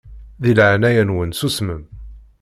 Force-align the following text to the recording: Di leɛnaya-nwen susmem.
Di 0.41 0.51
leɛnaya-nwen 0.57 1.31
susmem. 1.39 1.81